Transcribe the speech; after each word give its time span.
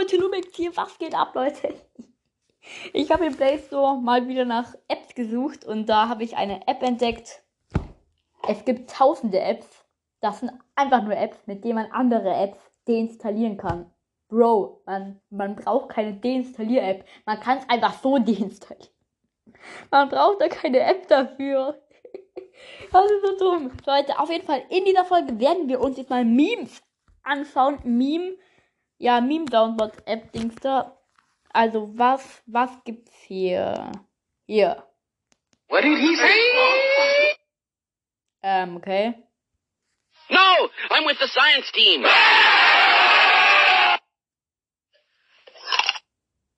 Leute, 0.00 0.16
Lumix 0.16 0.56
hier, 0.56 0.74
was 0.78 0.96
geht 0.96 1.14
ab, 1.14 1.34
Leute? 1.34 1.74
Ich 2.94 3.10
habe 3.10 3.26
im 3.26 3.36
Play 3.36 3.58
Store 3.58 4.00
mal 4.00 4.26
wieder 4.28 4.46
nach 4.46 4.74
Apps 4.88 5.14
gesucht 5.14 5.66
und 5.66 5.90
da 5.90 6.08
habe 6.08 6.24
ich 6.24 6.38
eine 6.38 6.66
App 6.66 6.82
entdeckt. 6.82 7.42
Es 8.48 8.64
gibt 8.64 8.88
tausende 8.88 9.38
Apps. 9.40 9.66
Das 10.22 10.40
sind 10.40 10.52
einfach 10.74 11.02
nur 11.02 11.14
Apps, 11.14 11.36
mit 11.46 11.64
denen 11.64 11.74
man 11.74 11.92
andere 11.92 12.32
Apps 12.32 12.58
deinstallieren 12.88 13.58
kann. 13.58 13.92
Bro, 14.28 14.80
man, 14.86 15.20
man 15.28 15.54
braucht 15.54 15.90
keine 15.90 16.14
Deinstallier-App. 16.14 17.04
Man 17.26 17.38
kann 17.40 17.58
es 17.58 17.68
einfach 17.68 18.00
so 18.00 18.16
deinstallieren. 18.16 18.94
Man 19.90 20.08
braucht 20.08 20.40
da 20.40 20.48
keine 20.48 20.80
App 20.80 21.08
dafür. 21.08 21.78
Das 22.92 23.10
ist 23.10 23.26
so 23.26 23.38
dumm. 23.38 23.70
Leute, 23.86 24.18
auf 24.18 24.30
jeden 24.30 24.44
Fall, 24.44 24.62
in 24.68 24.84
dieser 24.84 25.04
Folge 25.04 25.38
werden 25.38 25.68
wir 25.68 25.80
uns 25.80 25.96
jetzt 25.96 26.10
mal 26.10 26.24
Memes 26.24 26.82
anschauen. 27.22 27.78
Meme, 27.84 28.36
ja, 29.00 29.20
Meme-Download-App-Dings 29.20 30.56
da. 30.56 30.96
Also, 31.52 31.90
was, 31.96 32.42
was 32.46 32.70
gibt's 32.84 33.12
hier? 33.26 33.90
Hier. 34.46 34.84
What 35.68 35.82
did 35.82 35.98
he 35.98 36.16
say? 36.16 37.36
Ähm, 38.42 38.76
okay. 38.76 39.14
No, 40.28 40.68
I'm 40.90 41.06
with 41.06 41.18
the 41.18 41.26
science 41.26 41.72
team. 41.72 42.04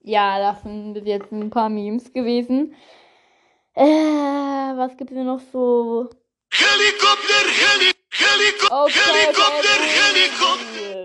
Ja, 0.00 0.38
das 0.38 0.62
sind 0.62 0.92
bis 0.94 1.06
jetzt 1.06 1.32
ein 1.32 1.50
paar 1.50 1.70
Memes 1.70 2.12
gewesen. 2.12 2.76
Äh, 3.74 3.84
was 3.84 4.96
gibt's 4.96 5.14
denn 5.14 5.26
noch 5.26 5.40
so? 5.52 6.10
Helikopter, 6.52 7.48
Heli 7.48 7.92
Helikopter, 8.10 8.84
Okay, 8.84 8.92
Helikopter, 8.92 9.78
Helikopter. 9.82 11.03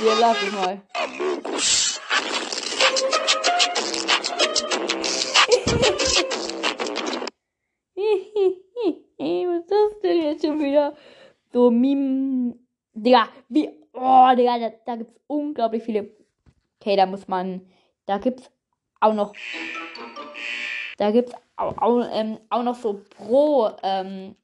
Wir 0.00 0.18
lassen 0.18 0.54
mal. 0.54 0.80
Was 9.20 9.60
ist 9.60 9.70
das 9.70 10.00
denn 10.02 10.22
jetzt 10.22 10.44
schon 10.44 10.58
wieder? 10.58 10.96
So 11.52 11.70
Meme. 11.70 12.54
Digga, 12.94 13.28
wie. 13.50 13.68
Oh, 13.92 14.30
Digga, 14.34 14.58
da, 14.58 14.72
da 14.86 14.96
gibt's 14.96 15.20
unglaublich 15.26 15.82
viele. 15.82 16.08
Okay, 16.80 16.96
da 16.96 17.04
muss 17.04 17.28
man. 17.28 17.70
Da 18.06 18.16
gibt's 18.16 18.50
auch 19.00 19.12
noch. 19.12 19.34
Da 20.96 21.10
gibt's 21.10 21.34
auch, 21.56 21.76
auch, 21.76 22.08
ähm, 22.10 22.38
auch 22.48 22.62
noch 22.62 22.76
so 22.76 23.02
pro 23.16 23.70
ähm. 23.82 24.34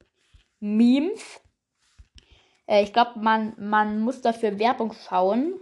Äh, 2.67 2.83
ich 2.83 2.93
glaube, 2.93 3.19
man, 3.21 3.55
man 3.59 4.01
muss 4.01 4.21
dafür 4.21 4.59
Werbung 4.59 4.93
schauen. 4.93 5.55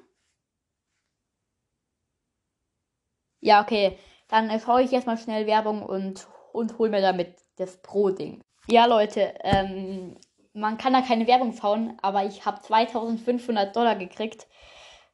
Ja, 3.40 3.62
okay. 3.62 3.98
Dann 4.28 4.50
äh, 4.50 4.58
schaue 4.60 4.82
ich 4.82 4.92
erstmal 4.92 5.18
schnell 5.18 5.46
Werbung 5.46 5.82
und, 5.82 6.26
und 6.52 6.78
hol 6.78 6.88
mir 6.88 7.00
damit 7.00 7.36
das 7.56 7.76
Pro-Ding. 7.82 8.40
Ja, 8.66 8.86
Leute, 8.86 9.34
ähm, 9.42 10.16
man 10.54 10.78
kann 10.78 10.92
da 10.94 11.02
keine 11.02 11.26
Werbung 11.26 11.52
schauen, 11.52 11.98
aber 12.00 12.24
ich 12.24 12.46
habe 12.46 12.62
2500 12.62 13.76
Dollar 13.76 13.96
gekriegt, 13.96 14.46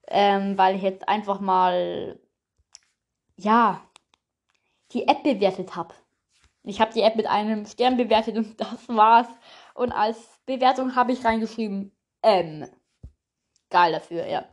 ähm, 0.09 0.57
weil 0.57 0.77
ich 0.77 0.83
jetzt 0.83 1.09
einfach 1.09 1.41
mal, 1.41 2.21
ja, 3.37 3.81
die 4.93 5.09
App 5.09 5.23
bewertet 5.23 5.75
habe. 5.77 5.95
Ich 6.63 6.81
habe 6.81 6.93
die 6.93 7.03
App 7.03 7.17
mit 7.17 7.27
einem 7.27 7.67
Stern 7.67 7.97
bewertet 7.97 8.37
und 8.37 8.61
das 8.61 8.89
war's. 8.89 9.29
Und 9.75 9.93
als 9.93 10.17
Bewertung 10.47 10.95
habe 10.97 11.13
ich 11.13 11.25
reingeschrieben, 11.25 11.93
M. 12.23 12.69
Geil 13.71 13.93
dafür, 13.93 14.27
ja. 14.27 14.45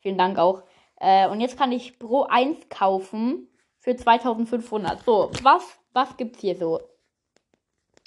Vielen 0.00 0.18
Dank 0.18 0.38
auch. 0.38 0.62
Äh, 0.96 1.28
und 1.28 1.40
jetzt 1.40 1.58
kann 1.58 1.72
ich 1.72 1.98
Pro 1.98 2.24
1 2.24 2.68
kaufen 2.68 3.48
für 3.80 3.96
2500. 3.96 5.04
So, 5.04 5.30
was, 5.42 5.62
was 5.92 6.16
gibt's 6.16 6.40
hier 6.40 6.56
so? 6.56 6.80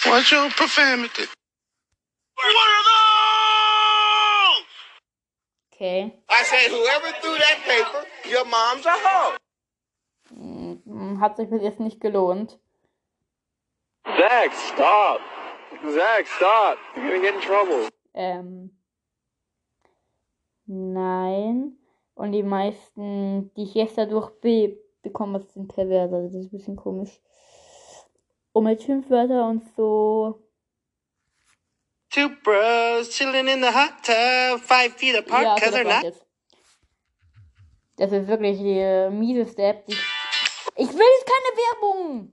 Watch 0.06 0.32
your 0.32 0.50
profanity. 0.50 1.28
What 2.36 2.46
are 2.46 2.84
those? 2.84 4.66
Okay. 5.74 6.22
I 6.30 6.44
said, 6.44 6.72
whoever 6.72 7.12
threw 7.22 7.38
that 7.38 7.60
paper, 7.66 8.06
your 8.30 8.46
mom's 8.46 8.86
a 8.86 8.94
hoe. 8.94 9.38
Hm, 10.30 11.20
Hat 11.20 11.38
sich 11.38 11.50
bis 11.50 11.62
jetzt 11.62 11.80
nicht 11.80 12.00
gelohnt. 12.00 12.60
Zach, 14.06 14.52
stop. 14.74 15.22
Zach, 15.94 16.28
stop. 16.28 16.78
You're 16.96 17.10
gonna 17.10 17.22
get 17.22 17.36
in 17.36 17.42
trouble. 17.42 17.90
Ähm. 18.14 18.72
Nein. 20.66 21.78
Und 22.16 22.32
die 22.32 22.44
meisten, 22.44 23.52
die 23.56 23.64
ich 23.64 23.74
jetzt 23.76 23.98
dadurch 23.98 24.30
be 24.42 24.78
bekomme, 25.02 25.42
sind 25.42 25.68
perverse. 25.68 26.16
Also 26.16 26.28
das 26.28 26.46
ist 26.46 26.54
ein 26.54 26.58
bisschen 26.58 26.76
komisch. 26.76 27.20
Und 28.54 28.64
mit 28.64 28.82
Schimpfwörter 28.82 29.48
und 29.48 29.64
so. 29.76 30.42
Two 32.10 32.30
bros 32.44 33.10
chilling 33.10 33.48
in 33.48 33.62
the 33.62 33.68
hot 33.68 34.02
tub, 34.02 34.62
five 34.62 34.94
feet 34.96 35.18
apart, 35.18 35.44
Ja, 35.44 35.54
okay, 35.54 35.66
cause 35.66 35.84
das 35.84 35.86
they're 35.86 36.04
not. 36.04 36.26
Das 37.98 38.12
ist 38.12 38.28
wirklich 38.28 38.58
die 38.58 38.80
äh, 38.80 39.10
mieseste 39.10 39.62
App. 39.62 39.84
Ich, 39.88 39.98
ich 40.78 40.88
will 40.88 41.06
jetzt 41.18 41.26
keine 41.26 41.58
Werbung! 41.58 42.32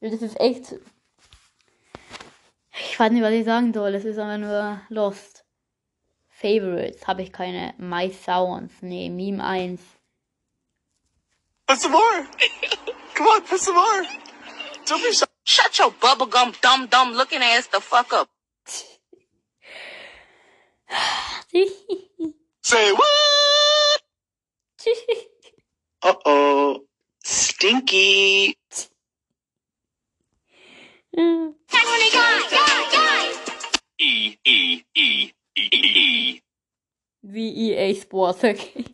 Das 0.00 0.22
ist 0.22 0.40
echt. 0.40 0.74
Ich 2.98 3.00
weiß 3.00 3.12
nicht, 3.12 3.22
was 3.22 3.30
ich 3.30 3.44
sagen 3.44 3.72
soll. 3.72 3.92
Das 3.92 4.04
ist 4.04 4.18
einfach 4.18 4.38
nur 4.38 4.80
Lost. 4.88 5.44
Favorites 6.30 7.06
habe 7.06 7.22
ich 7.22 7.32
keine. 7.32 7.72
My 7.78 8.10
Sounds. 8.10 8.74
Nee, 8.80 9.08
Meme 9.08 9.40
1. 9.40 9.80
Put 11.68 11.78
some 11.78 11.92
more. 11.92 12.26
Come 13.14 13.28
on, 13.28 13.42
put 13.44 13.60
some 13.60 13.76
more. 13.76 14.04
Don't 14.84 15.00
be 15.00 15.12
shy. 15.12 15.26
Shut 15.44 15.78
your 15.78 15.92
bubblegum 15.92 16.60
dumb 16.60 16.88
dumb 16.88 17.12
looking 17.12 17.40
ass 17.40 17.68
the 17.68 17.80
fuck 17.80 18.12
up. 18.12 18.28
Say 22.62 22.92
what? 22.94 24.02
Uh 26.02 26.14
oh. 26.24 26.80
Stinky. 27.22 28.58
E, 34.00 34.38
E, 34.44 34.84
E, 34.94 35.32
E, 35.56 35.70
E. 35.72 36.40
Wie 37.22 37.72
EA 37.72 37.94
Sports, 37.94 38.44
okay. 38.44 38.84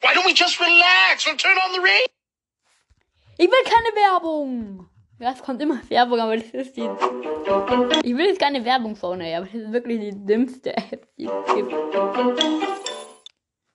Why 0.00 0.14
don't 0.14 0.26
we 0.26 0.32
just 0.32 0.60
relax 0.60 1.26
and 1.26 1.38
turn 1.38 1.56
on 1.58 1.72
the 1.72 1.80
radio? 1.80 2.06
Ich 3.38 3.48
will 3.50 3.64
keine 3.64 3.94
Werbung! 3.96 4.88
Ja, 5.18 5.32
es 5.32 5.42
kommt 5.42 5.62
immer 5.62 5.80
Werbung, 5.88 6.20
aber 6.20 6.36
das 6.36 6.50
ist 6.50 6.76
die. 6.76 6.88
Ich 8.04 8.16
will 8.16 8.26
jetzt 8.26 8.40
keine 8.40 8.64
Werbung 8.64 8.94
schauen, 8.96 9.20
ey, 9.20 9.34
aber 9.34 9.46
das 9.46 9.54
ist 9.54 9.72
wirklich 9.72 10.00
die 10.00 10.26
dümmste 10.26 10.76
App, 10.76 11.08
die 11.16 11.26
es 11.26 11.54
gibt. 11.54 11.74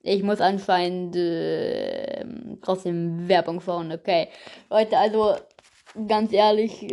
Ich 0.02 0.24
muss 0.24 0.40
anscheinend 0.42 1.16
äh, 1.16 2.26
trotzdem 2.62 3.28
Werbung 3.28 3.62
schauen, 3.62 3.92
okay. 3.92 4.30
Leute, 4.70 4.98
also 4.98 5.36
ganz 6.08 6.32
ehrlich, 6.32 6.88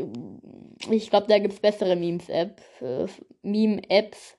ich 0.91 1.11
glaube, 1.11 1.27
da 1.27 1.39
gibt 1.39 1.55
es 1.55 1.61
bessere 1.61 1.97
Memes-App. 1.97 2.61
Äh, 2.81 3.07
Meme-Apps. 3.43 4.37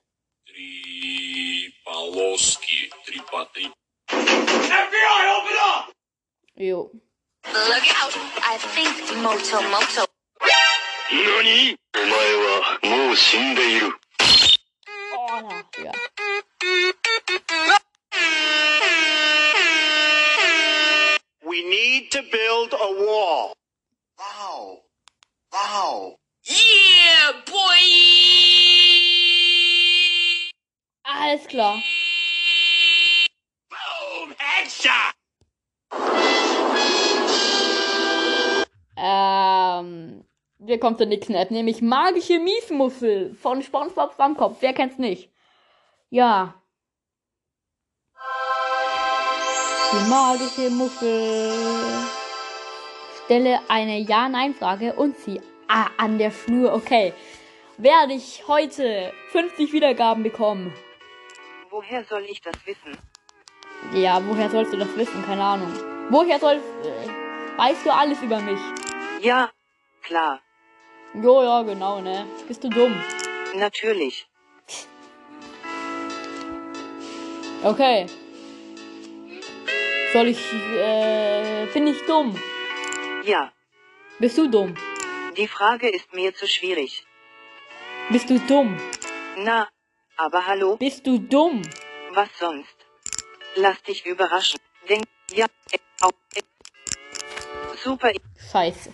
FBI, 4.08 5.22
open 5.36 5.56
up! 5.58 5.92
Jo. 6.56 6.90
Look 7.44 7.86
out! 8.02 8.14
I 8.42 8.56
think 8.74 9.16
Moto 9.22 9.62
Moto. 9.68 10.06
Nani? 11.12 11.76
Omae 11.96 12.34
wa 12.36 12.78
mou 12.82 13.16
shindeiru. 13.16 13.92
Oh, 15.14 15.40
na, 15.40 15.64
ja. 15.84 15.92
We 21.44 21.62
need 21.68 22.10
to 22.12 22.22
build 22.30 22.72
a 22.72 22.92
wall. 23.04 23.54
Wow. 24.18 24.82
Wow. 25.52 26.16
Boy. 27.44 28.08
Alles 31.02 31.46
klar. 31.46 31.82
Boom! 33.68 34.34
Headshot! 34.38 35.14
Ähm, 38.96 40.24
wir 40.58 40.80
kommen 40.80 40.96
zur 40.96 41.06
nächsten 41.06 41.34
App, 41.34 41.50
nämlich 41.50 41.82
Magische 41.82 42.38
Miesmuffel 42.38 43.34
von 43.34 43.62
SpongeBob 43.62 44.14
Schwammkopf. 44.14 44.56
Wer 44.60 44.72
kennt's 44.72 44.98
nicht? 44.98 45.30
Ja. 46.10 46.54
Die 49.92 50.08
magische 50.08 50.70
Muffel. 50.70 51.52
Stelle 53.24 53.60
eine 53.68 53.98
Ja-Nein-Frage 53.98 54.94
und 54.94 55.18
zieh 55.18 55.40
ah, 55.68 55.88
an 55.96 56.18
der 56.18 56.30
Schnur. 56.30 56.72
Okay. 56.74 57.12
Werde 57.76 58.14
ich 58.14 58.42
heute 58.48 59.12
50 59.32 59.72
Wiedergaben 59.72 60.22
bekommen? 60.22 60.72
Woher 61.70 62.02
soll 62.04 62.24
ich 62.24 62.40
das 62.40 62.54
wissen? 62.66 62.96
Ja, 63.94 64.20
woher 64.26 64.50
sollst 64.50 64.72
du 64.72 64.76
das 64.76 64.96
wissen? 64.96 65.24
Keine 65.24 65.42
Ahnung. 65.44 65.72
Woher 66.10 66.38
soll. 66.40 66.56
Äh, 66.56 67.58
weißt 67.58 67.86
du 67.86 67.92
alles 67.92 68.20
über 68.22 68.40
mich? 68.40 68.58
Ja, 69.20 69.50
klar, 70.02 70.40
Jo, 71.14 71.42
ja, 71.42 71.62
genau, 71.62 72.00
ne? 72.00 72.26
Bist 72.46 72.62
du 72.64 72.68
dumm? 72.68 72.94
natürlich. 73.54 74.26
Okay. 77.62 78.06
Soll 80.12 80.28
ich. 80.28 80.38
Äh, 80.52 81.66
bin 81.72 81.86
ich 81.86 82.00
dumm? 82.06 82.34
Ja, 83.24 83.52
Bist 84.18 84.38
du 84.38 84.48
dumm? 84.48 84.74
Die 85.38 85.46
Frage 85.48 85.88
ist 85.88 86.12
mir 86.12 86.34
zu 86.34 86.46
schwierig. 86.46 87.04
Bist 88.10 88.28
du 88.28 88.38
dumm? 88.40 88.76
Na, 89.38 89.68
aber 90.16 90.46
hallo, 90.46 90.76
Bist 90.76 91.06
du 91.06 91.18
dumm? 91.18 91.62
was 92.12 92.28
sonst? 92.38 92.76
Lass 93.54 93.80
dich 93.82 94.04
überraschen. 94.04 94.58
Denk, 94.88 95.04
ja, 95.32 95.46
äh, 95.70 95.78
au, 96.00 96.08
äh. 96.34 96.42
Super, 97.82 98.10
Scheiße. 98.50 98.92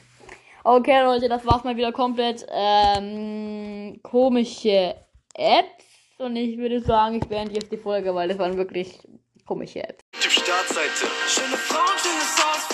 Okay, 0.64 1.00
Leute, 1.02 1.28
das 1.28 1.44
war's 1.46 1.64
mal 1.64 1.76
wieder 1.76 1.92
komplett. 1.92 2.44
Ähm, 2.50 4.00
komische 4.02 4.96
Apps. 5.34 5.84
Und 6.18 6.36
ich 6.36 6.58
würde 6.58 6.80
sagen, 6.80 7.16
ich 7.22 7.28
beende 7.28 7.54
jetzt 7.54 7.72
die 7.72 7.78
Folge, 7.78 8.14
weil 8.14 8.28
das 8.28 8.38
waren 8.38 8.56
wirklich 8.56 8.98
komische 9.46 9.82
Apps. 9.82 10.04
YouTube-Startseite. 10.14 11.06
Schöne 11.28 11.56
Frauen, 11.56 11.98
schönes 11.98 12.44
Haus 12.44 12.73